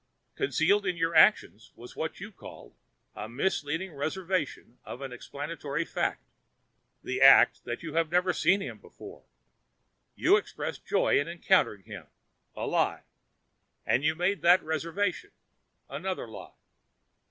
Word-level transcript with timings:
Concealed 0.33 0.83
in 0.87 0.97
your 0.97 1.13
actions 1.13 1.71
was 1.75 1.95
what 1.95 2.19
you 2.19 2.29
have 2.29 2.35
called 2.35 2.75
"a 3.15 3.29
misleading 3.29 3.93
reservation 3.93 4.79
of 4.83 4.99
an 4.99 5.13
explanatory 5.13 5.85
fact"—the 5.85 7.21
act 7.21 7.63
that 7.65 7.83
you 7.83 7.93
had 7.93 8.09
never 8.09 8.33
seen 8.33 8.61
him 8.61 8.79
before. 8.79 9.25
You 10.15 10.37
expressed 10.37 10.87
joy 10.87 11.19
in 11.19 11.27
encountering 11.27 11.83
him—a 11.83 12.65
lie; 12.65 13.03
and 13.85 14.03
you 14.03 14.15
made 14.15 14.41
that 14.41 14.63
reservation—another 14.63 16.27
lie. 16.27 16.55